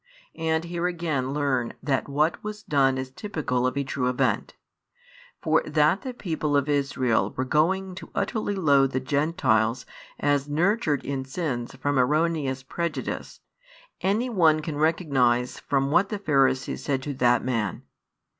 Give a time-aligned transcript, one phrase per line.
[0.39, 4.55] And here again learn that what was done is typical of a true event:
[5.43, 9.85] for that the people of Israel were going to utterly loathe the Gentiles
[10.19, 13.41] as nurtured in sins from erroneous prejudice,
[14.01, 17.83] any one can recognise from what the Pharisees said to that man.